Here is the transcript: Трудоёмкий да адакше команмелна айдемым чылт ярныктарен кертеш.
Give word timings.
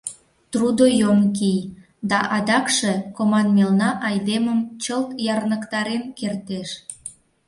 Трудоёмкий 0.51 1.59
да 2.09 2.19
адакше 2.37 2.93
команмелна 3.17 3.89
айдемым 4.09 4.59
чылт 4.83 5.09
ярныктарен 5.35 6.03
кертеш. 6.17 6.69